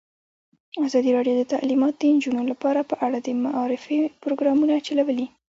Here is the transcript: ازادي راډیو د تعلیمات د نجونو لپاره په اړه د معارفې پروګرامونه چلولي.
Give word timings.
ازادي 0.87 1.11
راډیو 1.17 1.35
د 1.37 1.43
تعلیمات 1.53 1.93
د 1.97 2.01
نجونو 2.15 2.41
لپاره 2.51 2.81
په 2.89 2.95
اړه 3.05 3.17
د 3.21 3.27
معارفې 3.43 3.99
پروګرامونه 4.23 4.73
چلولي. 4.87 5.25